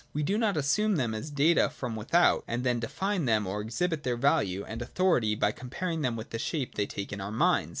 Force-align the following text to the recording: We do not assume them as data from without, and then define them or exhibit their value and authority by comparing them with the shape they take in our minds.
We 0.13 0.23
do 0.23 0.35
not 0.35 0.57
assume 0.57 0.95
them 0.95 1.13
as 1.13 1.29
data 1.29 1.69
from 1.69 1.95
without, 1.95 2.43
and 2.47 2.63
then 2.63 2.79
define 2.79 3.25
them 3.25 3.45
or 3.45 3.61
exhibit 3.61 4.01
their 4.01 4.17
value 4.17 4.65
and 4.65 4.81
authority 4.81 5.35
by 5.35 5.51
comparing 5.51 6.01
them 6.01 6.15
with 6.15 6.31
the 6.31 6.39
shape 6.39 6.73
they 6.73 6.87
take 6.87 7.13
in 7.13 7.21
our 7.21 7.31
minds. 7.31 7.69